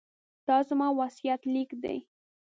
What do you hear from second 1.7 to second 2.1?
دی.